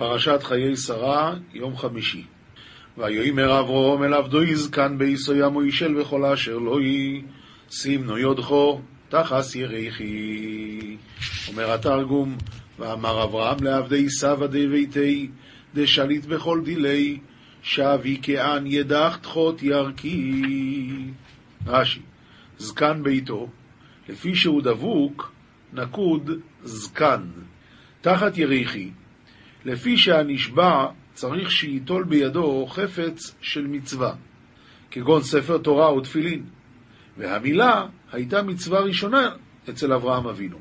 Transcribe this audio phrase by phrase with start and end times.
[0.00, 2.24] פרשת חיי שרה, יום חמישי.
[2.98, 7.22] ויאמר אברום אל עבדו יזקן ביסו ימו ישל וכל אשר לא יהי,
[7.70, 10.96] סימנו יודחו, תחס ירחי.
[11.48, 12.36] אומר התרגום,
[12.78, 15.28] ואמר אברהם לעבדי סבא די ביתי,
[15.74, 17.18] דשליט בכל דילי,
[17.62, 20.42] שבי כען ידח תחות ירכי.
[21.66, 22.00] רש"י,
[22.58, 23.48] זקן ביתו,
[24.08, 25.32] לפי שהוא דבוק,
[25.72, 26.30] נקוד
[26.62, 27.22] זקן.
[28.00, 28.90] תחת יריחי,
[29.64, 34.14] לפי שהנשבע צריך שייטול בידו חפץ של מצווה,
[34.90, 36.44] כגון ספר תורה ותפילין.
[37.18, 39.30] והמילה הייתה מצווה ראשונה
[39.70, 40.58] אצל אברהם אבינו.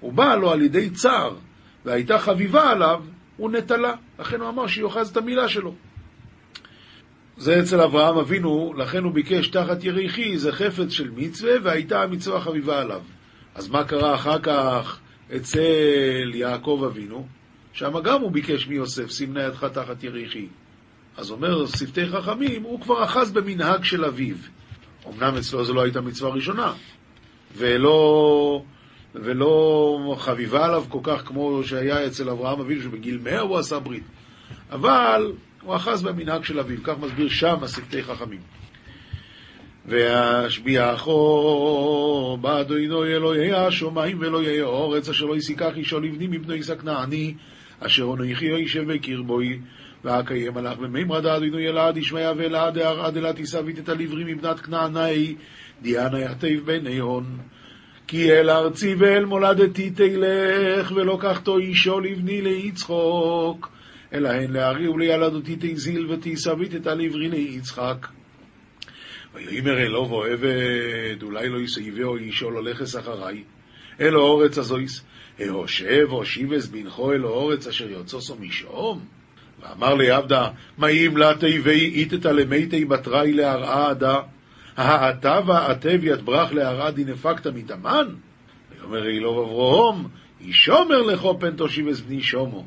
[0.00, 1.36] הוא בא לו על ידי צער,
[1.84, 3.04] והייתה חביבה עליו,
[3.36, 3.94] הוא נטלה.
[4.18, 5.74] לכן הוא אמר שיוחז את המילה שלו.
[7.36, 12.40] זה אצל אברהם אבינו, לכן הוא ביקש תחת יריחי, זה חפץ של מצווה, והייתה המצווה
[12.40, 13.02] חביבה עליו.
[13.54, 15.00] אז מה קרה אחר כך
[15.36, 17.26] אצל יעקב אבינו?
[17.72, 20.46] שם גם הוא ביקש מיוסף, סימנה ידך תחת יריחי.
[21.16, 24.36] אז אומר שפתי חכמים, הוא כבר אחז במנהג של אביו.
[25.08, 26.72] אמנם אצלו זו לא הייתה מצווה ראשונה,
[27.56, 28.62] ולא,
[29.14, 34.04] ולא חביבה עליו כל כך כמו שהיה אצל אברהם אבינו, שבגיל מאה הוא עשה ברית.
[34.70, 38.40] אבל הוא אחז במנהג של אביו, כך מסביר שם השפתי חכמים.
[39.86, 41.18] והשביעכו
[42.40, 47.34] באדוני אלוהי השמיים ואלוהי האורץ אשר לא יסיקח אישו לבני מבנו ישק נעני
[47.80, 49.58] אשר אנוכי יושב בקרבוי
[50.04, 55.34] ואקיים הלך במימרד אדוני אלעד ישמעיה ואלעד עד אלעד תישאבית את הלברי מבנת כנעני
[55.82, 57.38] דיאנה יתיב בני הון.
[58.06, 63.70] כי אל ארצי ואל מולדתי תלך ולא קחתו אישו לבני ליצחוק.
[64.12, 68.06] אלא הן לארי ולילדותי תזיל ותישאבית את הלברי ליצחק.
[69.34, 73.42] ויאמר אלוב עבד, אולי לא יסייבהו אישו לא לכס אחריי,
[74.00, 75.04] אלו אורץ הזויס,
[75.38, 79.00] ההושב הושיבס בנכו אלו אורץ אשר יוצאו משום.
[79.62, 84.20] ואמר ליעבדה, מה אם לה תיבי איתתא למיתי בתראי להרעה עדה,
[84.76, 88.14] האתה והעטב יתברך להרעה דינפקתא מתאמן?
[88.70, 90.08] ויאמר אלוב אברום,
[90.40, 92.66] אישומר לכו פן תושיבס בני שומו.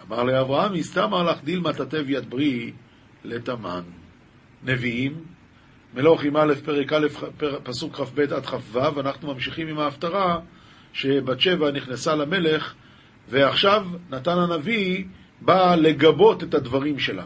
[0.00, 2.72] ואמר לאברהם, הסתמר לך דילמה תתב יד ברי
[3.24, 3.82] לתמן.
[4.64, 5.14] נביאים,
[5.94, 7.06] מלוכים א', פרק א',
[7.62, 10.38] פסוק כ"ב עד כ"ו, אנחנו ממשיכים עם ההפטרה
[10.94, 12.74] שבת שבע נכנסה למלך,
[13.28, 15.04] ועכשיו נתן הנביא
[15.40, 17.24] בא לגבות את הדברים שלה.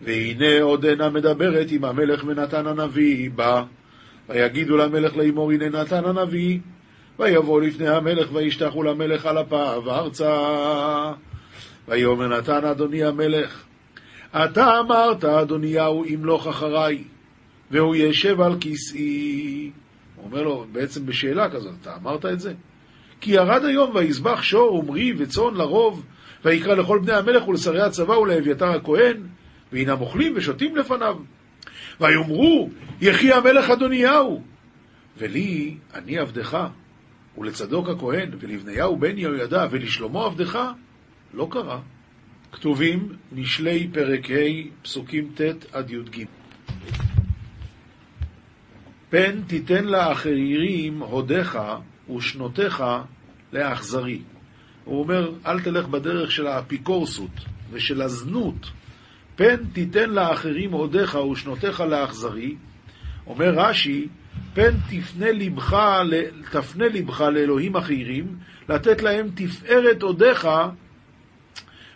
[0.00, 3.62] והנה עודנה מדברת עם המלך ונתן הנביא בא,
[4.28, 6.58] ויגידו למלך לאמור הנה נתן הנביא,
[7.18, 11.12] ויבוא לפני המלך וישתחו למלך על אפיו ארצה.
[11.88, 13.64] ויאמר נתן אדוני המלך,
[14.36, 17.04] אתה אמרת אדוניהו ימלוך אחריי.
[17.70, 19.70] והוא ישב על כיסאי.
[20.16, 22.54] הוא אומר לו, בעצם בשאלה כזאת, אתה אמרת את זה?
[23.22, 26.04] כי ירד היום ויזבח שור ומרי וצאן לרוב,
[26.44, 29.16] ויקרא לכל בני המלך ולשרי הצבא ולאביתר הכהן,
[29.72, 31.16] והנם אוכלים ושותים לפניו.
[32.00, 34.42] ויאמרו, יחי המלך אדוניהו.
[35.18, 36.66] ולי, אני עבדך,
[37.38, 40.58] ולצדוק הכהן, ולבניהו בן יהוידע, ולשלמה עבדך,
[41.34, 41.80] לא קרה.
[42.52, 46.24] כתובים משלי פרק ה', פסוקים ט' עד י"ג.
[49.10, 51.58] פן תיתן לאחרים הודיך
[52.16, 52.84] ושנותיך
[53.52, 54.22] לאכזרי.
[54.84, 57.40] הוא אומר, אל תלך בדרך של האפיקורסות
[57.70, 58.70] ושל הזנות.
[59.36, 62.56] פן תיתן לאחרים הודיך ושנותיך לאכזרי.
[63.26, 64.08] אומר רש"י,
[64.54, 65.76] פן תפנה לבך,
[66.50, 68.36] תפנה לבך לאלוהים אחרים,
[68.68, 70.48] לתת להם תפארת הודיך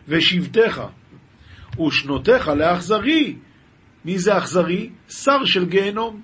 [0.08, 0.80] ושבטיך.
[1.86, 3.36] ושנותיך לאכזרי.
[4.04, 4.90] מי זה אכזרי?
[5.08, 6.22] שר של גיהנום.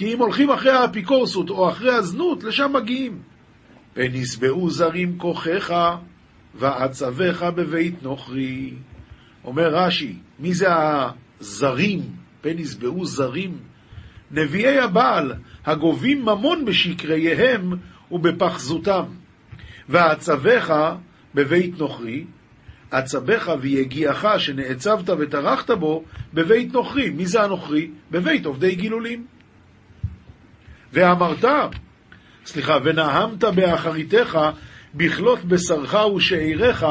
[0.00, 3.18] כי אם הולכים אחרי האפיקורסות או אחרי הזנות, לשם מגיעים.
[3.96, 5.74] ונשבעו זרים כוחך,
[6.54, 8.74] ועצבך בבית נוכרי.
[9.44, 12.00] אומר רש"י, מי זה הזרים?
[12.40, 12.62] פן
[13.02, 13.58] זרים?
[14.30, 15.32] נביאי הבעל,
[15.66, 17.72] הגובים ממון בשקריהם
[18.10, 19.04] ובפחזותם.
[19.88, 20.94] ועצבך
[21.34, 22.24] בבית נוכרי,
[22.90, 26.04] עצבך ויגיעך שנעצבת וטרחת בו
[26.34, 27.10] בבית נוכרי.
[27.10, 27.90] מי זה הנוכרי?
[28.10, 29.39] בבית עובדי גילולים.
[30.92, 31.44] ואמרת,
[32.46, 34.38] סליחה, ונהמת באחריתך
[34.94, 36.84] בכלות בשרך ושעירך,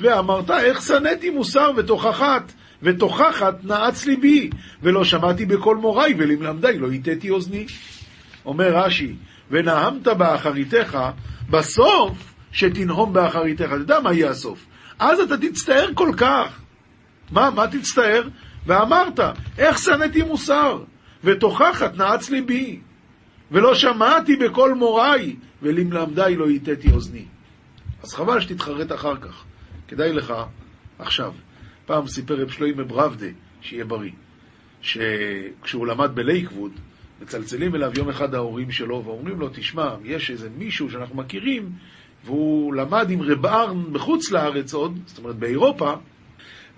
[0.00, 4.50] ואמרת, איך שנאתי מוסר ותוכחת, ותוכחת נעץ ליבי,
[4.82, 7.66] ולא שמעתי בקול מוריי, ולמלמדי לא הטתי אוזני.
[8.46, 9.14] אומר רש"י,
[9.50, 10.98] ונהמת באחריתך,
[11.50, 13.64] בסוף שתנהום באחריתך.
[13.64, 14.66] אתה יודע מה יהיה הסוף.
[14.98, 16.60] אז אתה תצטער כל כך.
[17.30, 18.22] מה, מה תצטער?
[18.66, 19.20] ואמרת,
[19.58, 20.82] איך שנאתי מוסר,
[21.24, 22.80] ותוכחת נעץ ליבי.
[23.50, 27.24] ולא שמעתי בקול מוריי, ולמלמדי לא הטתי אוזני.
[28.02, 29.44] אז חבל שתתחרט אחר כך.
[29.88, 30.34] כדאי לך
[30.98, 31.32] עכשיו,
[31.86, 33.26] פעם סיפר רב שלוימה ברבדה,
[33.60, 34.12] שיהיה בריא,
[34.80, 36.72] שכשהוא למד בלייקווד,
[37.22, 41.70] מצלצלים אליו יום אחד ההורים שלו ואומרים לו, תשמע, יש איזה מישהו שאנחנו מכירים,
[42.24, 45.92] והוא למד עם רב ארן בחוץ לארץ עוד, זאת אומרת באירופה,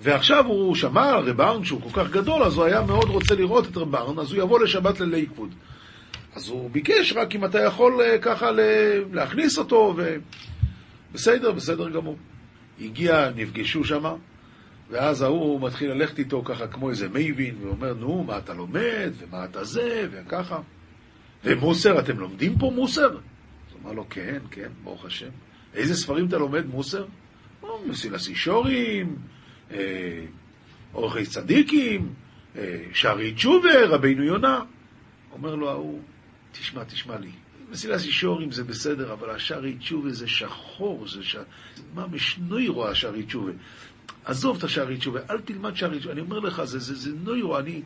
[0.00, 3.34] ועכשיו הוא שמע על רב ארן שהוא כל כך גדול, אז הוא היה מאוד רוצה
[3.34, 5.54] לראות את רב ארן, אז הוא יבוא לשבת ללייקווד.
[6.38, 8.50] אז הוא ביקש רק אם אתה יכול אה, ככה
[9.12, 10.16] להכניס אותו, ו...
[11.12, 12.16] בסדר, גמור.
[12.80, 14.04] הגיע, נפגשו שם,
[14.90, 19.44] ואז ההוא מתחיל ללכת איתו ככה כמו איזה מייבין, ואומר, נו, מה אתה לומד, ומה
[19.44, 20.60] אתה זה, וככה.
[21.44, 23.10] ומוסר, אתם לומדים פה מוסר?
[23.10, 25.30] אז הוא אמר לו, כן, כן, ברוך השם.
[25.74, 27.04] איזה ספרים אתה לומד מוסר?
[27.86, 29.16] מסילסי שורים,
[29.70, 30.24] אה,
[30.94, 32.08] אורחי צדיקים,
[32.56, 34.60] אה, שערי תשובה, רבינו יונה.
[35.32, 36.00] אומר לו ההוא,
[36.52, 37.30] תשמע, תשמע לי,
[37.70, 41.36] מסילת אישורים זה בסדר, אבל השערי תשובה זה שחור, זה ש...
[41.94, 43.52] ממש נוירו השערי תשובה.
[44.24, 46.12] עזוב את השערי תשובה, אל תלמד שערי תשובה.
[46.12, 47.82] אני אומר לך, זה, זה, זה נוירו, אני...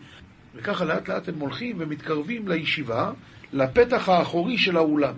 [0.54, 3.12] וככה לאט לאט הם הולכים ומתקרבים לישיבה,
[3.52, 5.14] לפתח האחורי של האולם.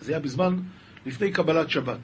[0.00, 0.56] זה היה בזמן
[1.06, 1.98] לפני קבלת שבת.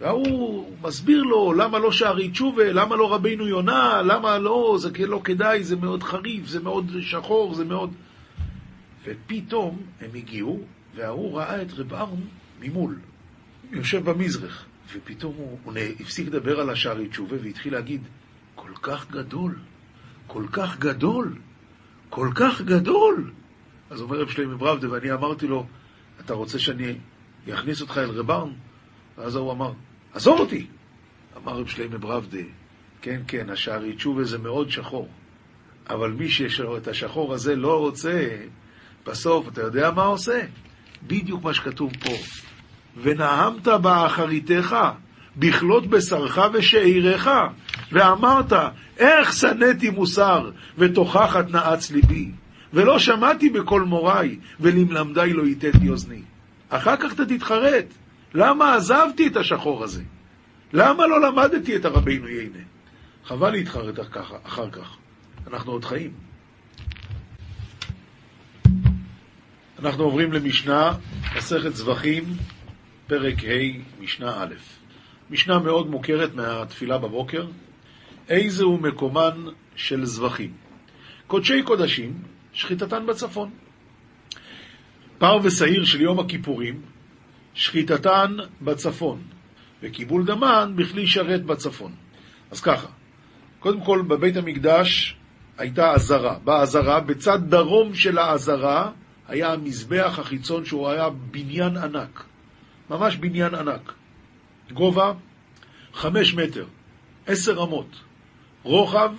[0.00, 5.20] והוא מסביר לו למה לא שערי תשובה, למה לא רבינו יונה, למה לא, זה לא
[5.24, 7.90] כדאי, זה מאוד חריף, זה מאוד שחור, זה מאוד...
[9.06, 10.60] ופתאום הם הגיעו,
[10.94, 12.26] וההוא ראה את רב ארון
[12.60, 12.98] ממול,
[13.70, 18.02] יושב במזרח, ופתאום הוא, הוא הפסיק לדבר על השערי תשובה והתחיל להגיד,
[18.54, 19.58] כל כך גדול,
[20.26, 21.38] כל כך גדול,
[22.10, 23.32] כל כך גדול.
[23.90, 25.66] אז אומר רב שלמה ברבדה, ואני אמרתי לו,
[26.20, 26.98] אתה רוצה שאני
[27.54, 28.54] אכניס אותך אל רב ארון?
[29.18, 29.72] ואז הוא אמר,
[30.12, 30.66] עזוב אותי!
[31.36, 32.42] אמר רב שלמה ברבדה,
[33.02, 35.08] כן, כן, השערי תשובה זה מאוד שחור,
[35.88, 38.36] אבל מי שיש לו את השחור הזה לא רוצה
[39.06, 40.40] בסוף, אתה יודע מה עושה?
[41.06, 42.12] בדיוק מה שכתוב פה.
[43.02, 44.76] ונהמת באחריתך,
[45.36, 47.28] בכלות בשרך ושאירך,
[47.92, 48.52] ואמרת,
[48.98, 52.30] איך שנאתי מוסר, ותוכחת נעץ ליבי,
[52.72, 56.22] ולא שמעתי בקול מוריי, ולמלמדי לא יתתי אוזני.
[56.68, 57.84] אחר כך אתה תתחרט,
[58.34, 60.02] למה עזבתי את השחור הזה?
[60.72, 62.58] למה לא למדתי את הרבינו יינה?
[63.24, 63.98] חבל להתחרט
[64.42, 64.96] אחר כך,
[65.46, 66.25] אנחנו עוד חיים.
[69.78, 70.92] אנחנו עוברים למשנה,
[71.36, 72.24] מסכת זבחים,
[73.06, 74.54] פרק ה', משנה א'.
[75.30, 77.46] משנה מאוד מוכרת מהתפילה בבוקר.
[78.28, 79.44] איזה הוא מקומן
[79.74, 80.52] של זבחים?
[81.26, 83.50] קודשי קודשים, שחיטתן בצפון.
[85.18, 86.82] פר ושעיר של יום הכיפורים,
[87.54, 89.22] שחיטתן בצפון,
[89.82, 91.92] וקיבול דמן בכלי שרת בצפון.
[92.50, 92.88] אז ככה,
[93.60, 95.16] קודם כל בבית המקדש
[95.58, 96.38] הייתה עזרה.
[96.44, 98.90] בעזרה, בצד דרום של העזרה,
[99.28, 102.24] היה המזבח החיצון שהוא היה בניין ענק,
[102.90, 103.92] ממש בניין ענק.
[104.72, 105.12] גובה
[105.94, 106.66] חמש מטר,
[107.26, 107.96] עשר אמות,
[108.62, 109.14] רוחב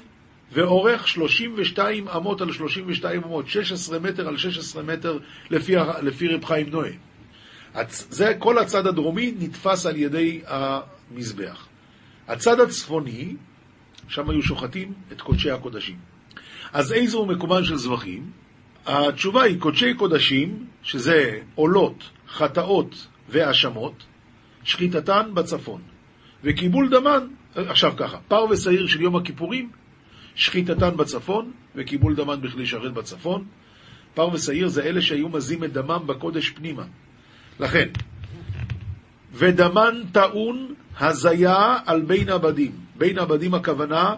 [0.52, 5.20] ואורך 32 אמות על 32 אמות, 16 מטר על 16 מטר
[5.50, 6.92] לפי, לפי רב חיים נועה.
[7.90, 11.68] זה, כל הצד הדרומי נתפס על ידי המזבח.
[12.28, 13.36] הצד הצפוני,
[14.08, 15.98] שם היו שוחטים את קודשי הקודשים.
[16.74, 18.32] אז איזו הוא מקומן של זבחים?
[18.88, 24.04] התשובה היא קודשי קודשים, שזה עולות, חטאות והאשמות,
[24.64, 25.82] שחיטתן בצפון.
[26.44, 29.70] וקיבול דמן, עכשיו ככה, פר ושעיר של יום הכיפורים,
[30.36, 33.46] שחיטתן בצפון, וקיבול דמן בכלי שרת בצפון.
[34.14, 36.84] פר ושעיר זה אלה שהיו מזים את דמם בקודש פנימה.
[37.60, 37.90] לכן,
[39.34, 42.72] ודמן טעון הזיה על בין עבדים.
[42.96, 44.16] בין עבדים הכוונה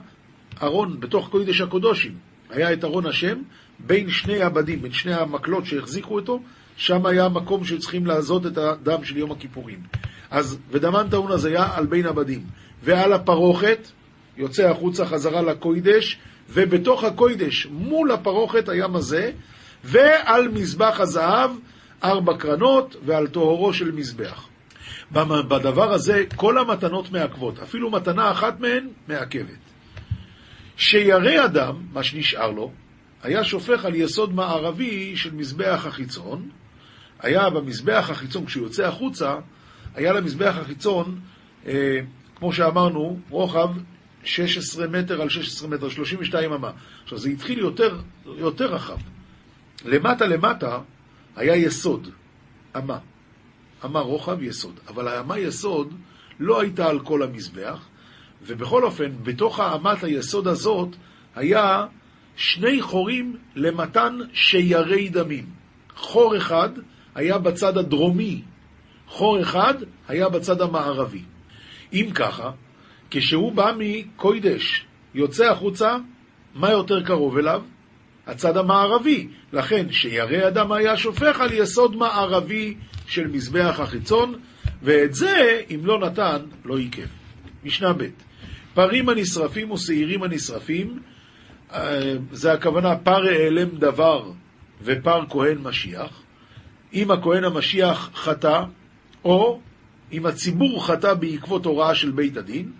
[0.63, 2.13] ארון בתוך קודש הקודשים.
[2.50, 3.41] היה את ארון השם,
[3.88, 6.39] בין שני עבדים, בין שני המקלות שהחזיקו אותו,
[6.77, 9.79] שם היה המקום שצריכים לעזות את הדם של יום הכיפורים.
[10.31, 12.43] אז, ודמן טעון הזיה על בין עבדים.
[12.83, 13.88] ועל הפרוכת,
[14.38, 16.17] יוצא החוצה חזרה לקוידש,
[16.50, 19.31] ובתוך הקוידש, מול הפרוכת היה מזה,
[19.83, 21.51] ועל מזבח הזהב,
[22.03, 24.48] ארבע קרנות, ועל טהורו של מזבח.
[25.12, 29.59] בדבר הזה, כל המתנות מעכבות, אפילו מתנה אחת מהן מעכבת.
[30.77, 32.71] שירא אדם, מה שנשאר לו,
[33.23, 36.49] היה שופך על יסוד מערבי של מזבח החיצון.
[37.19, 39.35] היה במזבח החיצון, כשהוא יוצא החוצה,
[39.95, 41.19] היה למזבח החיצון,
[41.67, 41.99] אה,
[42.35, 43.69] כמו שאמרנו, רוחב
[44.23, 46.71] 16 מטר על 16 מטר, 32 אמה.
[47.03, 48.97] עכשיו, זה התחיל יותר, יותר רחב.
[49.85, 50.79] למטה למטה
[51.35, 52.09] היה יסוד,
[52.77, 52.97] אמה.
[53.85, 54.79] אמה רוחב יסוד.
[54.88, 55.93] אבל האמה יסוד
[56.39, 57.88] לא הייתה על כל המזבח,
[58.41, 60.95] ובכל אופן, בתוך האמת היסוד הזאת
[61.35, 61.85] היה
[62.39, 65.46] שני חורים למתן שיירי דמים.
[65.96, 66.69] חור אחד
[67.15, 68.41] היה בצד הדרומי,
[69.08, 69.74] חור אחד
[70.08, 71.22] היה בצד המערבי.
[71.93, 72.51] אם ככה,
[73.12, 75.98] כשהוא בא מקוידש, יוצא החוצה,
[76.55, 77.62] מה יותר קרוב אליו?
[78.27, 79.27] הצד המערבי.
[79.53, 82.75] לכן, שירא אדם היה שופך על יסוד מערבי
[83.08, 84.36] של מזבח החיצון,
[84.84, 87.08] ואת זה, אם לא נתן, לא עיכב.
[87.63, 88.03] משנה ב'
[88.74, 91.00] פרים הנשרפים ושעירים הנשרפים,
[92.31, 94.31] זה הכוונה פר העלם דבר
[94.81, 96.21] ופר כהן משיח.
[96.93, 98.63] אם הכהן המשיח חטא,
[99.25, 99.59] או
[100.11, 102.71] אם הציבור חטא בעקבות הוראה של בית הדין,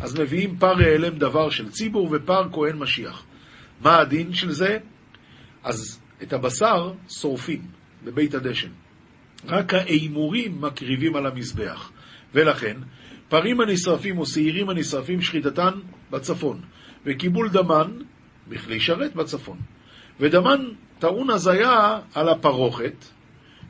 [0.00, 3.24] אז מביאים פר העלם דבר של ציבור ופר כהן משיח.
[3.80, 4.78] מה הדין של זה?
[5.64, 7.62] אז את הבשר שורפים
[8.04, 8.70] בבית הדשן.
[9.46, 11.92] רק האימורים מקריבים על המזבח.
[12.34, 12.76] ולכן,
[13.28, 15.72] פרים הנשרפים או שעירים הנשרפים שחיטתן
[16.10, 16.60] בצפון,
[17.06, 17.90] וקיבול דמן
[18.48, 19.58] בכלי שרת בצפון.
[20.20, 20.68] ודמן
[20.98, 23.04] טעון הזיה על הפרוכת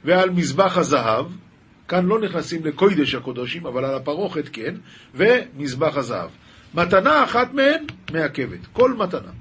[0.05, 1.27] ועל מזבח הזהב,
[1.89, 4.75] כאן לא נכנסים לקוידש הקודשים, אבל על הפרוכת כן,
[5.15, 6.31] ומזבח הזהב.
[6.75, 9.33] מתנה אחת מהן מעכבת, כל מתנה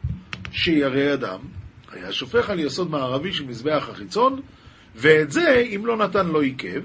[0.51, 1.39] שירא אדם,
[1.91, 4.41] היה שופך על יסוד מערבי של מזבח החיצון,
[4.95, 6.81] ואת זה, אם לא נתן לא עיכב,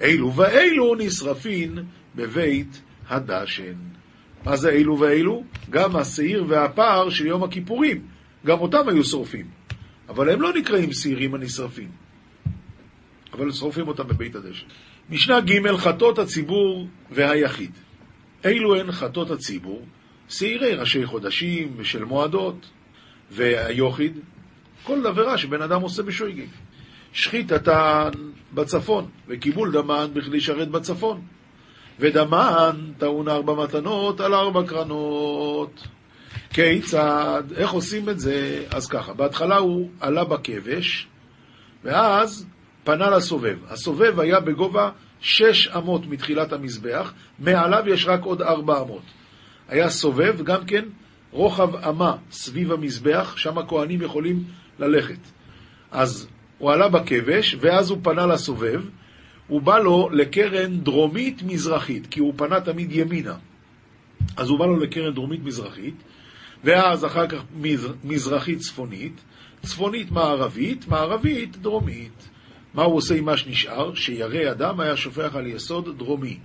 [0.00, 1.78] אלו ואלו נשרפין
[2.16, 3.74] בבית הדשן.
[4.44, 5.44] מה זה אלו ואלו?
[5.70, 8.06] גם השעיר והפער של יום הכיפורים,
[8.46, 9.46] גם אותם היו שורפים.
[10.08, 11.90] אבל הם לא נקראים שעירים הנשרפים,
[13.32, 14.66] אבל שורפים אותם בבית הדשן.
[15.10, 17.70] משנה ג' חטות הציבור והיחיד.
[18.44, 19.86] אלו הן חטות הציבור?
[20.28, 22.70] שעירי ראשי חודשים ושל מועדות,
[23.30, 24.18] והיוחיד,
[24.82, 26.46] כל עבירה שבן אדם עושה בשויגג.
[27.12, 28.10] שחיטתן
[28.54, 31.22] בצפון, וקיבול דמן בכלי שרת בצפון.
[32.00, 35.86] ודמן טעון ארבע מתנות על ארבע קרנות.
[36.52, 37.42] כיצד?
[37.56, 38.64] איך עושים את זה?
[38.70, 41.08] אז ככה, בהתחלה הוא עלה בכבש,
[41.84, 42.46] ואז
[42.84, 43.56] פנה לסובב.
[43.68, 44.90] הסובב היה בגובה
[45.20, 49.02] שש אמות מתחילת המזבח, מעליו יש רק עוד ארבע אמות.
[49.68, 50.84] היה סובב, גם כן
[51.30, 54.44] רוחב אמה סביב המזבח, שם הכוהנים יכולים
[54.78, 55.18] ללכת.
[55.90, 56.28] אז
[56.58, 58.82] הוא עלה בכבש, ואז הוא פנה לסובב,
[59.50, 63.34] הוא בא לו לקרן דרומית-מזרחית, כי הוא פנה תמיד ימינה.
[64.36, 65.94] אז הוא בא לו לקרן דרומית-מזרחית,
[66.64, 67.42] ואז אחר כך
[68.04, 69.20] מזרחית-צפונית,
[69.62, 72.28] צפונית-מערבית, מערבית-דרומית.
[72.74, 73.94] מה הוא עושה עם מה שנשאר?
[73.94, 76.38] שירא אדם היה שופך על יסוד דרומי,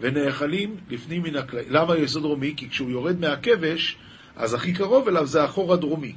[0.00, 1.68] ונאכלים לפנים מן הקלעים.
[1.70, 2.54] למה יסוד דרומי?
[2.56, 3.96] כי כשהוא יורד מהכבש,
[4.36, 6.12] אז הכי קרוב אליו זה החור הדרומי.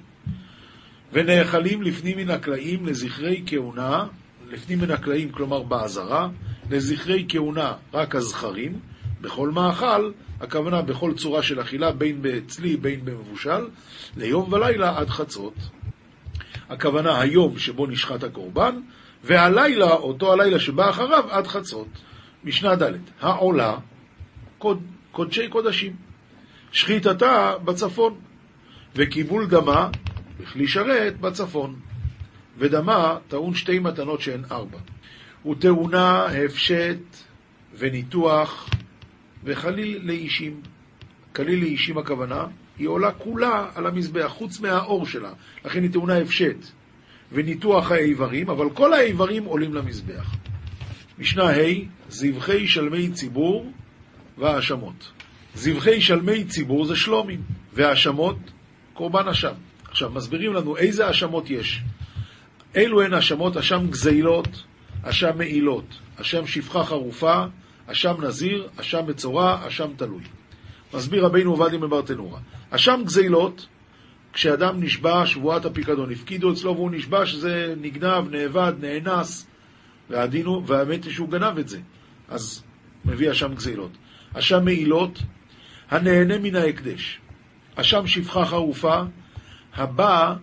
[1.13, 4.05] ונאכלים לפנים מן הקלעים לזכרי כהונה,
[4.53, 6.29] לפנים מן הקלעים, כלומר בעזרה,
[6.69, 8.79] לזכרי כהונה רק הזכרים,
[9.21, 13.67] בכל מאכל, הכוונה בכל צורה של אכילה, בין בצלי, בין במבושל,
[14.17, 15.53] ליום ולילה עד חצות.
[16.69, 18.79] הכוונה היום שבו נשחט הקורבן,
[19.23, 21.87] והלילה, אותו הלילה שבא אחריו, עד חצות.
[22.43, 22.91] משנה ד'
[23.21, 23.77] העולה,
[24.57, 24.81] קוד,
[25.11, 25.95] קודשי קודשים.
[26.71, 28.15] שחיטתה בצפון,
[28.95, 29.89] וקיבול דמה
[30.39, 31.75] בכלי שרת בצפון.
[32.57, 34.77] ודמה טעון שתי מתנות שהן ארבע.
[35.45, 36.99] וטעונה הפשט
[37.77, 38.69] וניתוח
[39.43, 40.61] וחליל לאישים.
[41.35, 42.45] כליל לאישים הכוונה,
[42.77, 45.31] היא עולה כולה על המזבח, חוץ מהאור שלה.
[45.65, 46.57] לכן היא טעונה הפשט
[47.31, 50.35] וניתוח האיברים, אבל כל האיברים עולים למזבח.
[51.19, 53.71] משנה ה' זבחי שלמי ציבור
[54.37, 55.11] והאשמות.
[55.55, 57.41] זבחי שלמי ציבור זה שלומים,
[57.73, 58.37] והאשמות,
[58.93, 59.53] קורבן אשם.
[59.83, 61.81] עכשיו, מסבירים לנו איזה האשמות יש.
[62.75, 64.63] אלו הן האשמות, אשם גזילות,
[65.03, 65.85] אשם מעילות,
[66.21, 67.43] אשם שפחה חרופה,
[67.87, 70.23] אשם נזיר, אשם מצורע, אשם תלוי.
[70.93, 72.39] מסביר רבינו עובדיה מברטנורה.
[72.69, 73.67] אשם גזילות,
[74.33, 79.47] כשאדם נשבע שבועת הפיקדון, הפקידו אצלו והוא נשבע שזה נגנב, נאבד, נאנס,
[80.09, 81.79] והדין הוא, והאמת היא שהוא גנב את זה.
[82.29, 82.63] אז
[83.05, 83.91] מביא אשם גזילות.
[84.33, 85.19] אשם מעילות,
[85.91, 87.19] הנהנה מן ההקדש.
[87.75, 89.01] אשם שפחה חרופה,
[89.75, 90.35] הבא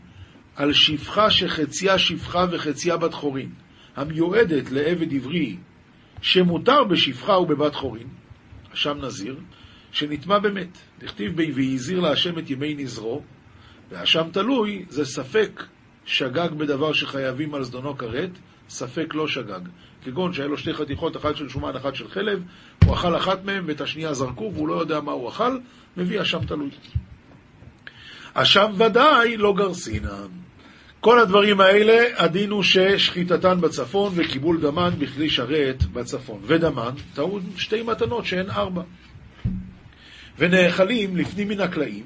[0.60, 3.52] על שפחה שחציה שפחה וחציה בת חורין,
[3.96, 5.56] המיועדת לעבד עברי
[6.22, 8.08] שמותר בשפחה ובבת חורין,
[8.74, 9.36] אשם נזיר,
[9.92, 10.78] שנטמע במת.
[10.98, 13.22] דכתיב בי והזהיר להשם את ימי נזרו,
[13.90, 15.62] ואשם תלוי זה ספק
[16.04, 18.30] שגג בדבר שחייבים על זדונו כרת,
[18.68, 19.60] ספק לא שגג.
[20.04, 22.42] כגון שהיה לו שתי חתיכות, אחת של שומן, אחת של חלב,
[22.84, 25.58] הוא אכל אחת מהן ואת השנייה זרקו והוא לא יודע מה הוא אכל,
[25.96, 26.70] מביא אשם תלוי.
[28.34, 30.49] אשם ודאי לא גרסינן.
[31.00, 36.40] כל הדברים האלה, הדין הוא ששחיטתן בצפון וקיבול דמן בכלי שרת בצפון.
[36.46, 38.82] ודמן, טעון שתי מתנות שהן ארבע.
[40.38, 42.04] ונאכלים לפנים מן הקלעים,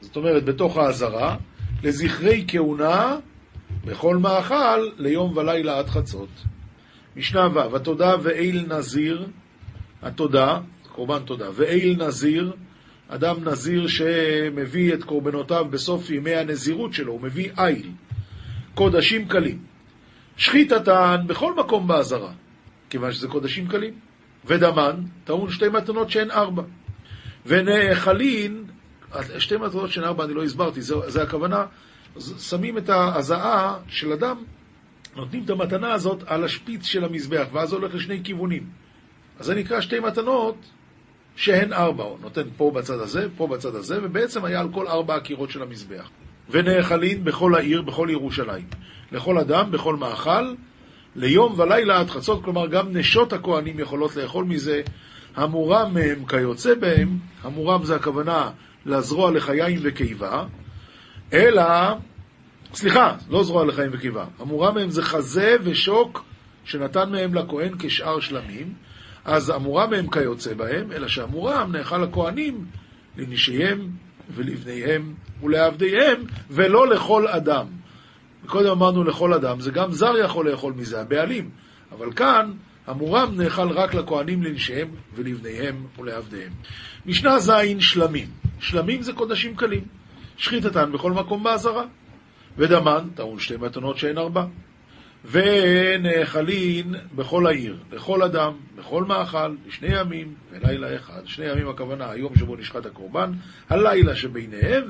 [0.00, 1.36] זאת אומרת בתוך העזרה,
[1.82, 3.16] לזכרי כהונה
[3.84, 6.28] בכל מאכל ליום ולילה עד חצות.
[7.16, 9.26] משנה ו', התודה ואיל נזיר,
[10.02, 10.58] התודה,
[10.92, 12.52] קורבן תודה, ואיל נזיר,
[13.08, 17.90] אדם נזיר שמביא את קורבנותיו בסוף ימי הנזירות שלו, הוא מביא איל,
[18.74, 19.58] קודשים קלים.
[20.36, 22.32] שחיטתן בכל מקום באזהרה,
[22.90, 23.94] כיוון שזה קודשים קלים.
[24.44, 26.62] ודמן, טעון שתי מתנות שהן ארבע.
[27.46, 28.64] ונאכלין,
[29.38, 31.66] שתי מתנות שהן ארבע אני לא הסברתי, זה, זה הכוונה,
[32.38, 34.44] שמים את ההזעה של אדם,
[35.16, 38.66] נותנים את המתנה הזאת על השפיץ של המזבח, ואז זה הולך לשני כיוונים.
[39.38, 40.56] אז זה נקרא שתי מתנות
[41.36, 45.50] שהן ארבע, נותן פה בצד הזה, פה בצד הזה, ובעצם היה על כל ארבע הקירות
[45.50, 46.10] של המזבח.
[46.52, 48.64] ונאכלין בכל העיר, בכל ירושלים.
[49.12, 50.54] לכל אדם, בכל מאכל,
[51.16, 54.82] ליום ולילה עד חצות, כלומר גם נשות הכהנים יכולות לאכול מזה.
[55.36, 58.50] המורם מהם כיוצא בהם, המורם זה הכוונה
[58.86, 60.44] לזרוע לחיים וקיבה,
[61.32, 61.64] אלא,
[62.74, 66.24] סליחה, לא זרוע לחיים וקיבה, המורם מהם זה חזה ושוק
[66.64, 68.74] שנתן מהם לכהן כשאר שלמים,
[69.24, 72.64] אז המורם מהם כיוצא בהם, אלא שהמורם נאכל לכהנים
[73.16, 73.90] לנשיהם
[74.34, 77.66] ולבניהם ולעבדיהם, ולא לכל אדם.
[78.46, 81.50] קודם אמרנו לכל אדם, זה גם זר יכול לאכול מזה, הבעלים.
[81.92, 82.52] אבל כאן,
[82.86, 86.52] המורם נאכל רק לכהנים לנשיהם ולבניהם ולעבדיהם.
[87.06, 88.28] משנה ז' שלמים.
[88.60, 89.84] שלמים זה קודשים קלים.
[90.36, 91.84] שחיטתן בכל מקום באזהרה.
[92.58, 94.44] ודמן, טעון שתי מתנות שאין ארבע.
[95.30, 101.20] ונאכלין בכל העיר, לכל אדם, בכל מאכל, לשני ימים ולילה אחד.
[101.24, 103.32] שני ימים הכוונה, היום שבו נשחט הקורבן,
[103.70, 104.84] הלילה שביניהם,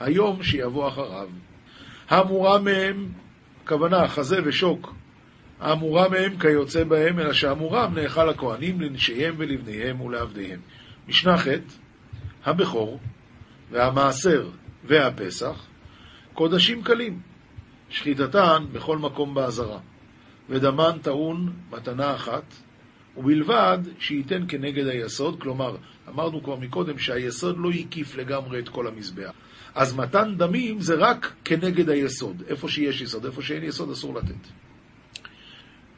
[0.00, 1.28] והיום שיבוא אחריו.
[2.08, 3.08] האמורה מהם,
[3.66, 4.94] כוונה, חזה ושוק,
[5.60, 10.60] האמורה מהם כיוצא בהם, אלא שהאמורם נאכל הכהנים לנשיהם ולבניהם ולעבדיהם.
[11.08, 11.46] משנה ח'
[12.44, 13.00] הבכור
[13.70, 14.48] והמעשר
[14.84, 15.66] והפסח,
[16.34, 17.20] קודשים קלים,
[17.90, 19.78] שחיטתן בכל מקום באזהרה,
[20.48, 22.54] ודמן טעון מתנה אחת,
[23.16, 25.76] ובלבד שייתן כנגד היסוד, כלומר,
[26.08, 29.32] אמרנו כבר מקודם שהיסוד לא הקיף לגמרי את כל המזבח.
[29.74, 34.48] אז מתן דמים זה רק כנגד היסוד, איפה שיש יסוד, איפה שאין יסוד אסור לתת.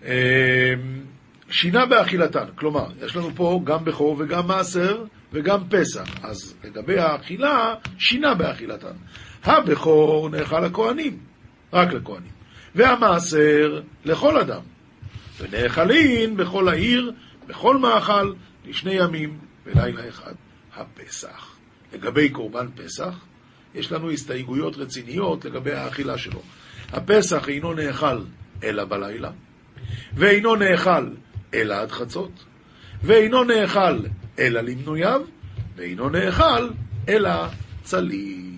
[0.03, 0.09] אמ,
[1.51, 7.75] שינה באכילתן, כלומר, יש לנו פה גם בכור וגם מעשר וגם פסח, אז לגבי האכילה,
[7.99, 8.95] שינה באכילתן.
[9.45, 11.19] הבכור נאכל לכהנים,
[11.73, 12.31] רק לכהנים,
[12.75, 14.61] והמעשר לכל אדם,
[15.39, 17.13] ונאכלין בכל העיר,
[17.47, 18.33] בכל מאכל,
[18.67, 20.33] לשני ימים ולילה אחד,
[20.77, 21.57] הפסח.
[21.93, 23.15] לגבי קורבן פסח,
[23.75, 26.43] יש לנו הסתייגויות רציניות לגבי האכילה שלו.
[26.93, 28.21] הפסח אינו נאכל
[28.63, 29.31] אלא בלילה,
[30.15, 31.09] ואינו נאכל
[31.55, 32.45] אלא עד חצות,
[33.03, 33.99] ואינו נאכל
[34.39, 35.21] אלא למנוייו,
[35.77, 36.69] ואינו נאכל
[37.09, 37.31] אלא
[37.83, 38.50] צלי.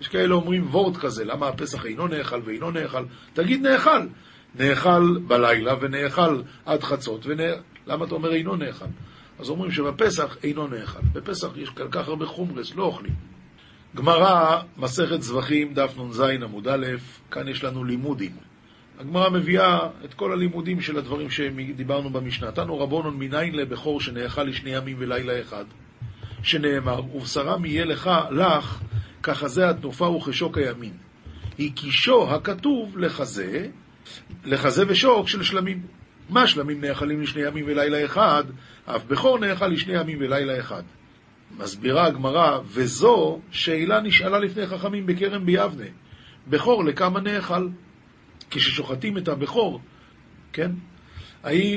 [0.00, 3.04] יש כאלה אומרים וורט כזה, למה הפסח אינו נאכל ואינו נאכל?
[3.32, 4.06] תגיד נאכל.
[4.54, 7.52] נאכל בלילה ונאכל עד חצות, ונא...
[7.86, 8.84] למה אתה אומר אינו נאכל?
[9.38, 11.00] אז אומרים שבפסח אינו נאכל.
[11.12, 13.14] בפסח יש כל כך הרבה חומרס, לא אוכלים.
[13.96, 16.86] גמרא, מסכת זבחים, דף נ"ז עמוד א',
[17.30, 18.32] כאן יש לנו לימודים.
[18.98, 22.52] הגמרא מביאה את כל הלימודים של הדברים שדיברנו במשנה.
[22.52, 25.64] תנו רבונון מניין לבכור שנאכל לשני ימים ולילה אחד,
[26.42, 28.80] שנאמר, ובשרם יהיה לך, לך,
[29.22, 30.92] כחזה התנופה וכשוק הימין.
[31.58, 33.66] הקישו הכתוב לחזה,
[34.44, 35.82] לחזה ושוק של שלמים.
[36.28, 38.44] מה שלמים נאכלים לשני ימים ולילה אחד,
[38.86, 40.82] אף בכור נאכל לשני ימים ולילה אחד.
[41.58, 45.86] מסבירה הגמרא, וזו שאלה נשאלה לפני חכמים בכרם ביבנה.
[46.48, 47.68] בכור לכמה נאכל?
[48.50, 49.80] כששוחטים את הבכור,
[50.52, 50.70] כן?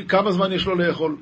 [0.07, 1.17] כמה זמן יש לו לאכול?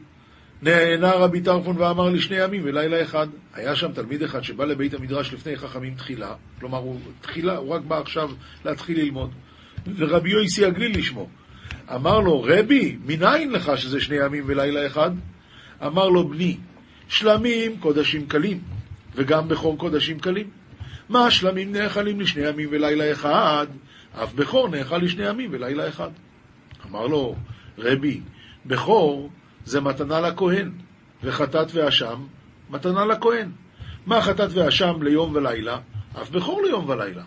[0.62, 3.28] נענה רבי טרפון ואמר לי שני ימים ולילה אחד.
[3.54, 7.82] היה שם תלמיד אחד שבא לבית המדרש לפני חכמים תחילה, כלומר הוא תחילה, הוא רק
[7.82, 8.30] בא עכשיו
[8.65, 9.32] להתחיל ללמוד,
[9.98, 11.28] ורבי יויסי הגליל לשמו.
[11.95, 15.12] אמר לו, רבי, מניין לך שזה שני ימים ולילה אחד?
[15.86, 16.58] אמר לו, בני,
[17.08, 18.60] שלמים קודשים קלים,
[19.15, 20.50] וגם בכור קודשים קלים.
[21.10, 23.67] מה שלמים נאכלים לשני ימים ולילה אחד,
[24.24, 26.10] אף בכור נאכל לשני ימים ולילה אחד.
[26.86, 27.36] אמר לו,
[27.78, 28.22] רבי,
[28.65, 29.30] בכור
[29.65, 30.72] זה מתנה לכהן,
[31.24, 32.26] וחטאת ואשם,
[32.69, 33.52] מתנה לכהן.
[34.06, 35.78] מה חטאת ואשם ליום ולילה?
[36.22, 37.24] אף בכור ליום ולילה.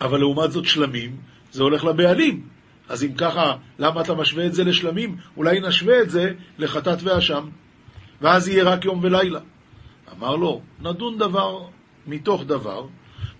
[0.00, 1.16] אבל לעומת זאת שלמים,
[1.52, 2.42] זה הולך לבעלים.
[2.88, 5.16] אז אם ככה, למה אתה משווה את זה לשלמים?
[5.36, 7.48] אולי נשווה את זה לחטאת ואשם.
[8.20, 9.40] ואז יהיה רק יום ולילה.
[10.18, 11.66] אמר לו, נדון דבר
[12.06, 12.86] מתוך דבר,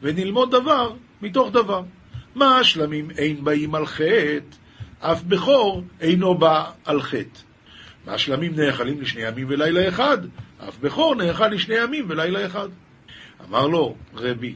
[0.03, 0.93] ונלמוד דבר
[1.23, 1.83] מתוך דבר.
[2.35, 4.57] מה השלמים אין באים על חטא,
[5.01, 7.50] אף בכור אינו בא על חטא.
[8.07, 10.19] מה השלמים נאכלים לשני ימים ולילה אחד,
[10.69, 12.69] אף בכור נאכל לשני ימים ולילה אחד.
[13.49, 14.55] אמר לו, רבי,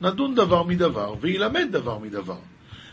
[0.00, 2.38] נדון דבר מדבר, וילמד דבר מדבר.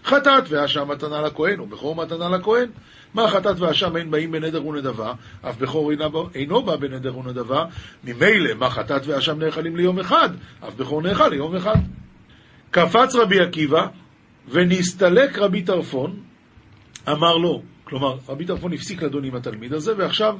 [0.06, 2.70] חטאת ואשם מתנה לכהן, ובכור מתנה לכהן.
[3.14, 5.92] מה חטאת ואשם אין באים בנדר ונדבה, אף בכור
[6.36, 7.66] אינו בא בנדר ונדבה,
[8.04, 10.30] ממילא מה חטאת ואשם נאכלים ליום אחד,
[10.68, 11.78] אף בכור נאכל ליום אחד.
[12.72, 13.88] קפץ רבי עקיבא,
[14.50, 16.20] ונסתלק רבי טרפון,
[17.10, 17.62] אמר לו,
[17.92, 20.38] כלומר, רבי טרפון הפסיק לדון עם התלמיד הזה, ועכשיו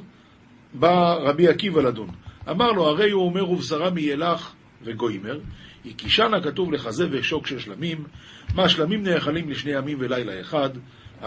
[0.74, 2.10] בא רבי עקיבא לדון.
[2.50, 5.40] אמר לו, הרי הוא אומר ובשרה מילך וגוימר,
[5.86, 8.04] הקישנה כתוב לחזה ושוק של שלמים,
[8.54, 10.70] מה שלמים נאכלים לשני ימים ולילה אחד,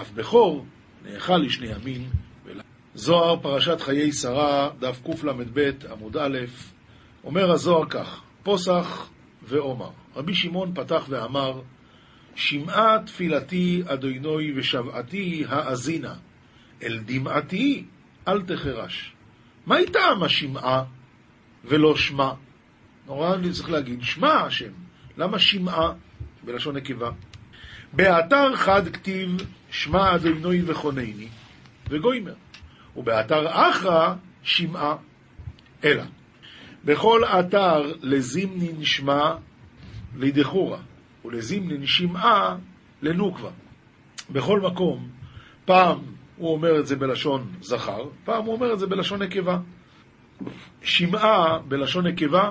[0.02, 0.66] אף בכור
[1.06, 2.10] נאכל לשני ימים
[2.46, 2.64] ולילה.
[2.94, 6.38] זוהר, פרשת חיי שרה, דף קל"ב, עמוד א',
[7.24, 9.10] אומר הזוהר כך, פוסח
[9.44, 9.90] ועומר.
[10.16, 11.62] רבי שמעון פתח ואמר,
[12.36, 16.16] שמעה תפילתי אדוני ושבעתי האזינה,
[16.84, 17.86] אל דמעתי
[18.28, 19.14] אל תחרש.
[19.66, 20.84] מה טעם השמעה
[21.66, 22.32] ולא שמע?
[23.08, 24.72] נורא אני צריך להגיד, שמע השם.
[25.18, 25.94] למה שמעה
[26.44, 27.10] בלשון נקבה?
[27.94, 29.30] באתר חד כתיב
[29.72, 31.28] שמע אדוני וחונני
[31.90, 32.34] וגוימר,
[32.96, 34.96] ובאתר אחרא שמעה
[35.84, 36.04] אלא.
[36.86, 39.36] בכל אתר לזימנין שמע
[40.16, 40.80] לידחורה,
[41.26, 42.56] ולזימנין שמעה
[43.02, 43.50] לנוקבה.
[44.30, 45.10] בכל מקום,
[45.66, 46.00] פעם
[46.38, 49.60] הוא אומר את זה בלשון זכר, פעם הוא אומר את זה בלשון נקבה.
[50.82, 52.50] שמעה בלשון נקבה,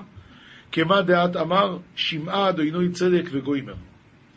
[0.73, 3.75] כמה דעת אמר, שמעה אדוני צדק וגוימר.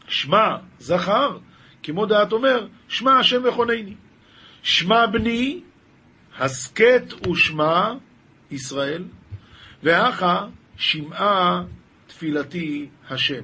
[0.07, 1.37] שמע זכר,
[1.83, 3.93] כמו דעת אומר, שמע השם וכונני.
[4.63, 5.61] שמע בני,
[6.39, 7.93] הסכת ושמע
[8.51, 9.03] ישראל,
[9.83, 10.47] ואחה
[10.77, 11.63] שמעה
[12.07, 13.43] תפילתי השם.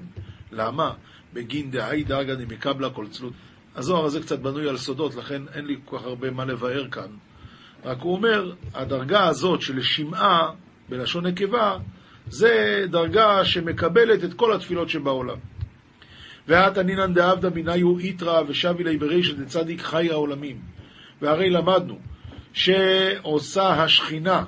[0.55, 0.93] למה?
[1.33, 3.33] בגין דהי דאגא דמקבלה כל צלות.
[3.75, 7.09] הזוהר הזה קצת בנוי על סודות, לכן אין לי כל כך הרבה מה לבאר כאן.
[7.85, 10.51] רק הוא אומר, הדרגה הזאת של שמעה,
[10.89, 11.77] בלשון נקבה,
[12.27, 15.37] זה דרגה שמקבלת את כל התפילות שבעולם.
[16.47, 20.61] ואת ענינן דעבדא ביניו איתרא ושבי לי ברישא דצדיק חי העולמים.
[21.21, 21.99] והרי למדנו
[22.53, 24.43] שעושה השכינה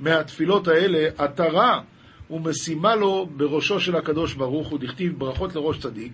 [0.00, 1.80] מהתפילות האלה עטרה
[2.30, 6.12] ומשימה לו בראשו של הקדוש ברוך הוא, דכתיב ברכות לראש צדיק,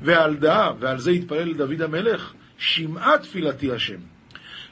[0.00, 3.98] ועל דעה, ועל זה התפלל דוד המלך, שמעה תפילתי השם.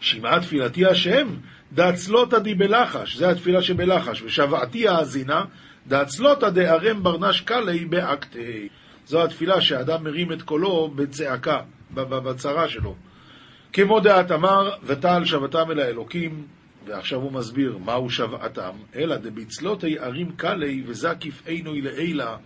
[0.00, 1.28] שמעה תפילתי השם,
[1.72, 5.44] דאצלותא בלחש, זה התפילה שבלחש, ושבעתי האזינה,
[5.86, 8.68] דאצלותא דארם ברנש קלי באקטי.
[9.06, 11.60] זו התפילה שאדם מרים את קולו בצעקה,
[11.94, 12.94] בצרה שלו.
[13.72, 16.46] כמו דעת אמר, ותעל שבתם אל האלוקים,
[16.86, 22.36] ועכשיו הוא מסביר מהו שבעתם, אלא דביצלותי ערים קלי וזקיף עינוי לעילה,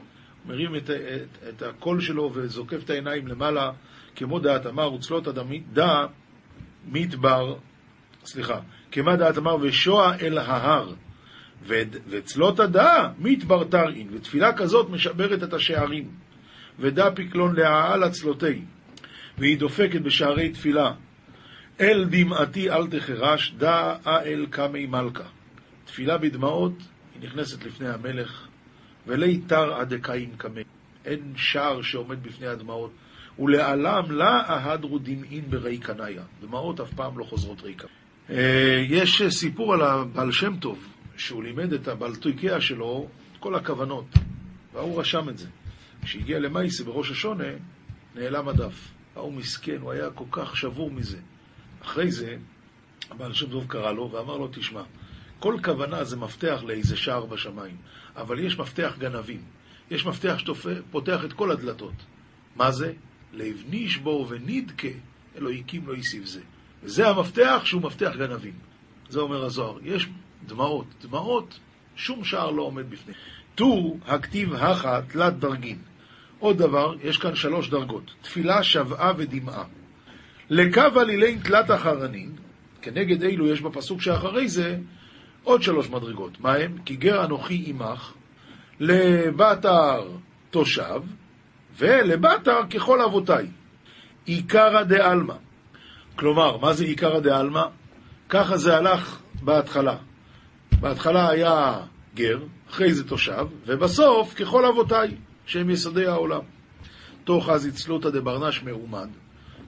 [0.46, 3.70] מרים את, את, את הקול שלו וזוקף את העיניים למעלה,
[4.16, 5.29] כמו דעת אמר, וצלות
[5.72, 6.07] דע
[6.88, 7.55] מדבר,
[8.24, 8.61] סליחה,
[8.92, 10.94] כמה דעת אמר, ושועה אל ההר,
[11.66, 16.09] וצלות הדע מדבר תרעין, ותפילה כזאת משברת את השערים,
[16.79, 18.62] ודע פיקלון להעל הצלותי,
[19.38, 20.92] והיא דופקת בשערי תפילה.
[21.80, 25.24] אל דמעתי אל תחרש, דע אל קמי מלכה.
[25.84, 26.72] תפילה בדמעות,
[27.14, 28.46] היא נכנסת לפני המלך,
[29.06, 30.62] ולי תרא דקאים קמי.
[31.04, 32.90] אין שער שעומד בפני הדמעות.
[33.38, 36.22] ולעלם לה אהדרו דמעין ברי קנאיה.
[36.40, 37.88] דמעות אף פעם לא חוזרות ריקה.
[38.30, 44.06] אה, יש סיפור על הבעל שם טוב, שהוא לימד את הבלטויקיה שלו את כל הכוונות,
[44.72, 45.48] והוא רשם את זה.
[46.02, 47.48] כשהגיע למייסי בראש השונה,
[48.14, 48.92] נעלם הדף.
[49.16, 51.18] ההוא מסכן, הוא היה כל כך שבור מזה.
[51.82, 52.36] אחרי זה,
[53.10, 54.82] הבעל שם טוב קרא לו ואמר לו, תשמע,
[55.38, 57.76] כל כוונה זה מפתח לאיזה שער בשמיים,
[58.16, 59.42] אבל יש מפתח גנבים.
[59.90, 61.94] יש מפתח שפותח את כל הדלתות.
[62.56, 62.92] מה זה?
[63.32, 64.88] לבני ישבור ונדכה,
[65.36, 66.40] אלוהיקים לא יסיב זה.
[66.82, 68.52] וזה המפתח שהוא מפתח גנבים.
[69.08, 69.78] זה אומר הזוהר.
[69.82, 70.08] יש
[70.46, 70.86] דמעות.
[71.02, 71.58] דמעות,
[71.96, 73.14] שום שער לא עומד בפני.
[73.54, 75.78] טור הכתיב הכה תלת דרגין.
[76.38, 78.14] עוד דבר, יש כאן שלוש דרגות.
[78.22, 79.64] תפילה, שבעה ודמעה.
[80.50, 82.32] לקו עלילין תלת אחרנין,
[82.82, 84.76] כנגד אלו יש בפסוק שאחרי זה
[85.44, 86.40] עוד שלוש מדרגות.
[86.40, 86.78] מה הם?
[86.84, 88.12] כי גר אנוכי עמך,
[88.80, 90.08] לבתר
[90.50, 91.00] תושב,
[91.78, 93.46] ולבתר ככל אבותיי.
[94.24, 95.34] עיקרא דעלמא.
[96.16, 97.62] כלומר, מה זה עיקרא דעלמא?
[98.28, 99.96] ככה זה הלך בהתחלה.
[100.80, 101.80] בהתחלה היה
[102.14, 102.38] גר,
[102.70, 106.42] אחרי זה תושב, ובסוף ככל אבותיי, שהם יסודי העולם.
[107.24, 109.08] תוך אז הצלותא דברנש מעומד.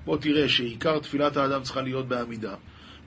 [0.04, 2.54] בוא תראה שעיקר תפילת האדם צריכה להיות בעמידה.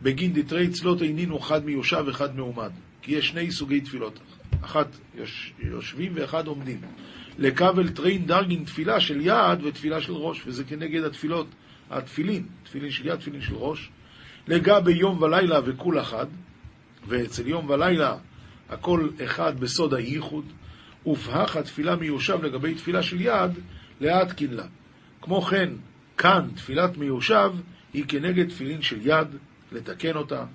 [0.01, 2.71] בגין דתרי צלות אינינו אחד מיושב אחד מעומד.
[3.01, 4.19] כי יש שני סוגי תפילות,
[4.61, 6.81] אחת יוש, יושבים ואחד עומדים.
[7.37, 11.47] לקבל טריין דרגין תפילה של יד ותפילה של ראש, וזה כנגד התפילות,
[11.89, 13.89] התפילין, תפילין של יד, תפילין של ראש.
[14.47, 16.25] לגבי יום ולילה וכול אחד,
[17.07, 18.17] ואצל יום ולילה
[18.69, 20.45] הכל אחד בסוד הייחוד,
[21.07, 23.51] ופהך התפילה מיושב לגבי תפילה של יד,
[24.01, 24.65] לאט קינלה.
[25.21, 25.69] כמו כן,
[26.17, 27.51] כאן תפילת מיושב
[27.93, 29.27] היא כנגד תפילין של יד,
[29.71, 30.45] לתקן אותה,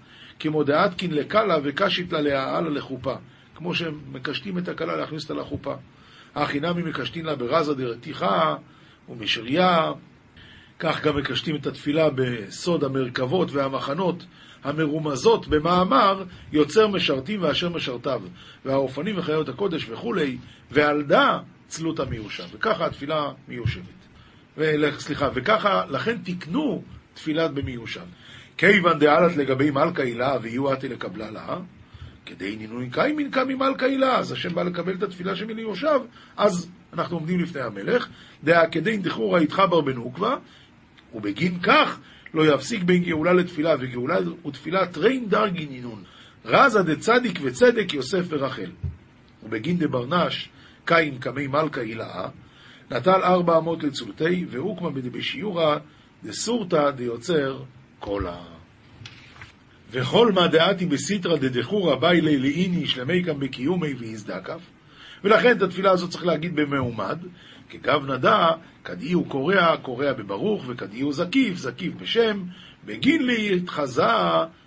[0.40, 3.14] כמו דעתקין לקלה וקשית לה להעלה לחופה,
[3.54, 5.74] כמו שמקשטים את הכלה להכניס אותה לחופה.
[6.34, 8.56] הכי נמי מקשטין לה ברזה דרתיחה
[9.08, 9.92] ומשריה,
[10.78, 14.24] כך גם מקשטים את התפילה בסוד המרכבות והמחנות
[14.64, 18.22] המרומזות במאמר יוצר משרתים ואשר משרתיו,
[18.64, 20.38] והאופנים וחיות הקודש וכולי,
[20.70, 22.44] ועל דא צלות המיושב.
[22.52, 23.99] וככה התפילה מיושבת.
[24.98, 26.82] סליחה, וככה, לכן תקנו
[27.14, 28.04] תפילת במיושב.
[28.56, 31.58] כיוון דעלת לגבי מלכה הילה ויהיו עתי לקבלה לה,
[32.26, 36.00] כדי נינוי קיימין קמי מלכה הילה, אז השם בא לקבל את התפילה שמיושב,
[36.36, 38.08] אז אנחנו עומדים לפני המלך,
[38.44, 40.36] דעה כדי דחורא יתחבר בנוקבה,
[41.14, 41.98] ובגין כך
[42.34, 46.02] לא יפסיק בין גאולה לתפילה, וגאולה ותפילה טרין דרגי נינון.
[46.44, 48.70] רזה דצדיק וצדק יוסף ורחל.
[49.42, 50.48] ובגין דברנש
[50.84, 52.28] קין קמי מלכה הילאה,
[52.90, 55.76] נטל ארבע אמות לצולתי, והוקמה בשיעורא
[56.24, 57.62] דסורתא דיוצר
[57.98, 58.40] קולה.
[59.90, 64.60] וכל מה דעתי בסיטרא דדחורא באי לילאיני שלמי גם בקיומי ויזדקף.
[65.24, 67.18] ולכן את התפילה הזאת צריך להגיד במעומד,
[67.68, 68.48] כגב נדע,
[68.84, 72.44] כדאי הוא קורע, קורע בברוך, וכדאי הוא זקיף, זקיף בשם,
[72.84, 74.02] בגין לי התחזה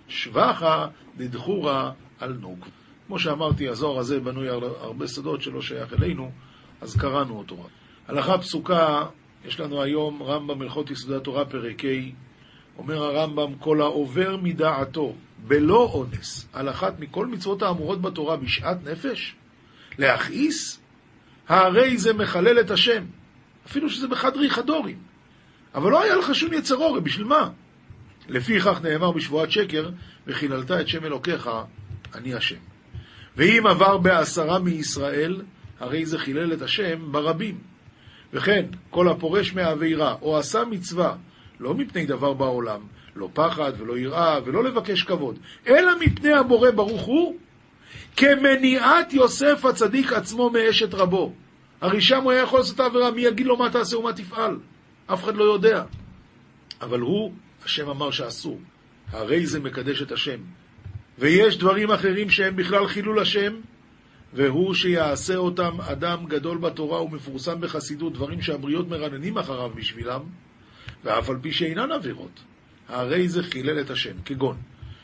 [0.08, 2.66] שבחה דדחורה על נוג.
[3.06, 6.30] כמו שאמרתי, הזוהר הזה בנוי על הרבה שדות שלא שייך אלינו,
[6.80, 7.83] אז קראנו אותו רק.
[8.08, 9.06] הלכה פסוקה,
[9.44, 11.88] יש לנו היום רמב"ם הלכות יסודי התורה פרק ה',
[12.78, 15.14] אומר הרמב"ם, כל העובר מדעתו
[15.46, 19.34] בלא אונס על אחת מכל מצוות האמורות בתורה בשאט נפש,
[19.98, 20.80] להכעיס,
[21.48, 23.04] הרי זה מחלל את השם.
[23.66, 24.98] אפילו שזה בחדרי חדורים.
[25.74, 27.50] אבל לא היה לך שום יצר אורי, בשביל מה?
[28.28, 29.90] לפיכך נאמר בשבועת שקר,
[30.26, 31.50] וחיללת את שם אלוקיך,
[32.14, 32.56] אני השם.
[33.36, 35.42] ואם עבר בעשרה מישראל,
[35.80, 37.73] הרי זה חילל את השם ברבים.
[38.34, 41.16] וכן, כל הפורש מהעבירה, או עשה מצווה,
[41.60, 42.80] לא מפני דבר בעולם,
[43.16, 47.36] לא פחד ולא יראה ולא לבקש כבוד, אלא מפני הבורא ברוך הוא,
[48.16, 51.32] כמניעת יוסף הצדיק עצמו מאשת רבו.
[51.80, 54.56] הרי שם הוא היה יכול לעשות את העבירה, מי יגיד לו מה תעשה ומה תפעל?
[55.06, 55.84] אף אחד לא יודע.
[56.80, 57.32] אבל הוא,
[57.64, 58.60] השם אמר שאסור.
[59.12, 60.38] הרי זה מקדש את השם.
[61.18, 63.54] ויש דברים אחרים שהם בכלל חילול השם,
[64.34, 70.20] והוא שיעשה אותם אדם גדול בתורה ומפורסם בחסידות, דברים שהבריות מרננים אחריו בשבילם,
[71.04, 72.40] ואף על פי שאינן עבירות.
[72.88, 74.56] הרי זה חילל את השם, כגון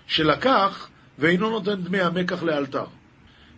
[0.06, 0.88] שלקח
[1.18, 2.84] ואינו נותן דמי המקח לאלתר.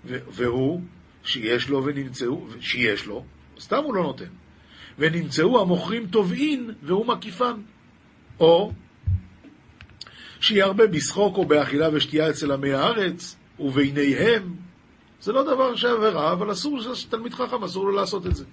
[0.05, 0.81] והוא
[1.25, 3.25] שיש לו ונמצאו, שיש לו,
[3.61, 4.31] סתם הוא לא נותן.
[4.99, 7.55] ונמצאו המוכרים תובעין והוא מקיפן.
[8.41, 8.73] או
[10.41, 14.57] שירבה בשחוק או באכילה ושתייה אצל עמי הארץ, וביניהם,
[15.23, 18.45] זה לא דבר שעבירה, אבל אסור שתלמיד חכם, אסור לו לעשות את זה.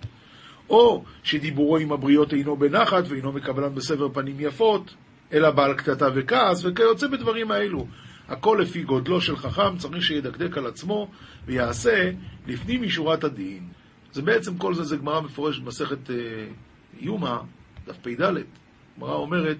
[0.69, 4.93] או שדיבורו עם הבריות אינו בנחת ואינו מקבלן בסבר פנים יפות,
[5.33, 7.87] אלא בעל קטטה וכעס, וכיוצא בדברים האלו.
[8.27, 11.07] הכל לפי גודלו של חכם, צריך שידקדק על עצמו
[11.45, 12.11] ויעשה
[12.47, 13.67] לפנים משורת הדין.
[14.11, 16.15] זה בעצם כל זה, זה גמרא מפורשת במסכת אה,
[16.99, 17.37] יומא,
[17.87, 18.33] דף פ"ד.
[18.97, 19.57] גמרא אומרת,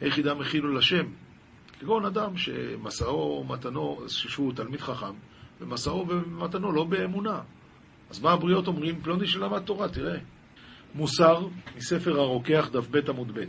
[0.00, 1.06] איך ידע מחילו לשם?
[1.80, 5.14] כגון אדם שמסעו מתנו, שהוא תלמיד חכם,
[5.62, 7.40] ומסעו ומתנו לא באמונה.
[8.10, 9.00] אז מה הבריות אומרים?
[9.02, 10.18] פלוני שלמד תורה, תראה.
[10.94, 11.46] מוסר,
[11.76, 13.44] מספר הרוקח, דף ב' עמוד ב'.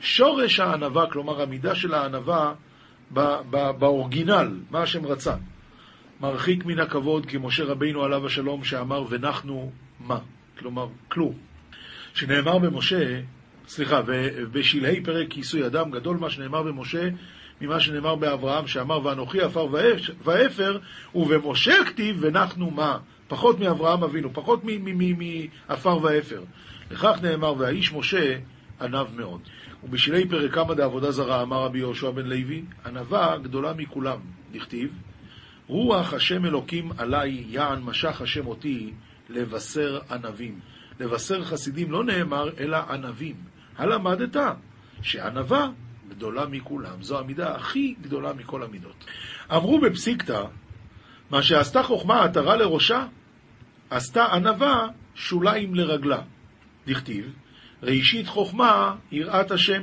[0.00, 2.54] שורש הענווה, כלומר המידה של הענווה
[3.78, 5.34] באורגינל, מה השם רצה.
[6.20, 10.18] מרחיק מן הכבוד כמשה רבינו עליו השלום שאמר ונחנו מה?
[10.58, 11.34] כלומר, כלום.
[12.14, 13.20] שנאמר במשה,
[13.66, 14.02] סליחה,
[14.52, 17.08] בשלהי פרק כיסוי אדם גדול מה שנאמר במשה
[17.60, 19.68] ממה שנאמר באברהם שאמר ואנוכי עפר
[20.24, 20.78] ואפר
[21.14, 22.98] ובמשה כתיב ונחנו מה?
[23.28, 26.42] פחות מאברהם אבינו, פחות מעפר ואפר.
[26.90, 28.38] לכך נאמר והאיש משה
[28.80, 29.40] ענב מאוד.
[29.84, 34.18] ובשלהי פרק כמה דעבודה זרה אמר רבי יהושע בן לוי, ענווה גדולה מכולם,
[34.52, 34.90] דכתיב,
[35.66, 38.92] רוח השם אלוקים עלי יען משך השם אותי
[39.28, 40.60] לבשר ענבים.
[41.00, 43.34] לבשר חסידים לא נאמר, אלא ענבים.
[43.78, 44.36] הלמדת
[45.02, 45.68] שענווה
[46.08, 47.02] גדולה מכולם.
[47.02, 49.04] זו המידה הכי גדולה מכל המידות.
[49.52, 50.42] אמרו בפסיקתא,
[51.30, 53.06] מה שעשתה חוכמה עטרה לראשה,
[53.90, 56.22] עשתה ענווה שוליים לרגלה.
[56.86, 57.32] דכתיב,
[57.82, 59.82] ראשית חוכמה יראת השם,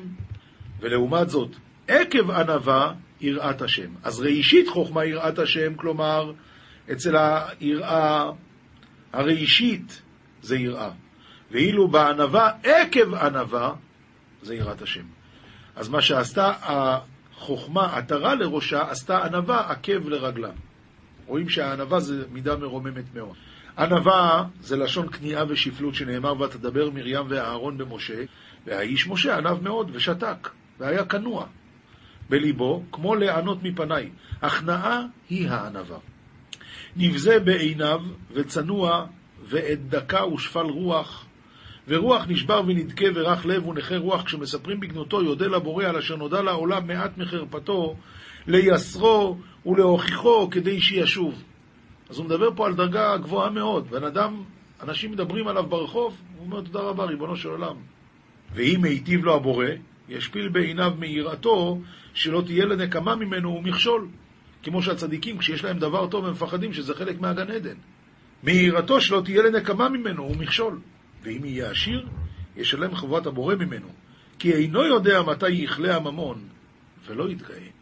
[0.80, 1.56] ולעומת זאת,
[1.88, 3.92] עקב ענווה יראת השם.
[4.04, 6.32] אז ראשית חוכמה יראת השם, כלומר,
[6.92, 8.32] אצל היראה,
[9.14, 10.02] הראשית
[10.42, 10.92] זה יראה.
[11.52, 13.74] ואילו בענווה, עקב ענווה,
[14.42, 15.06] זה יראת השם.
[15.76, 20.52] אז מה שעשתה החוכמה, עטרה לראשה, עשתה ענווה עקב לרגלה.
[21.26, 23.36] רואים שהענווה זה מידה מרוממת מאוד.
[23.78, 28.24] ענווה זה לשון כניעה ושפלות שנאמר ותדבר מרים ואהרון במשה,
[28.66, 31.46] והאיש משה ענב מאוד ושתק, והיה כנוע
[32.30, 34.10] בליבו, כמו לענות מפניי.
[34.42, 35.98] הכנעה היא הענווה.
[36.96, 39.06] נבזה בעיניו וצנוע
[39.44, 41.26] ועת דקה ושפל רוח,
[41.88, 46.88] ורוח נשבר ונדכה ורך לב ונכה רוח, כשמספרים בגנותו יודה לבורא על אשר נודע לעולם
[46.88, 47.96] מעט מחרפתו,
[48.48, 51.44] ליסרו ולהוכיחו כדי שישוב.
[52.10, 53.90] אז הוא מדבר פה על דרגה גבוהה מאוד.
[53.90, 54.44] בן אדם,
[54.82, 57.76] אנשים מדברים עליו ברחוב, הוא אומר תודה רבה, ריבונו של עולם.
[58.56, 59.66] ואם מיטיב לו הבורא,
[60.10, 61.80] ישפיל בעיניו מיראתו,
[62.14, 64.08] שלא תהיה לנקמה ממנו ומכשול.
[64.64, 67.76] כמו שהצדיקים, כשיש להם דבר טוב, הם מפחדים שזה חלק מהגן עדן.
[68.44, 70.80] מיראתו שלא תהיה לנקמה ממנו ומכשול.
[71.24, 72.08] ואם יהיה עשיר,
[72.56, 73.90] ישלם חובת הבורא ממנו,
[74.40, 76.48] כי אינו יודע מתי יכלה הממון,
[77.06, 77.73] ולא יתגאה.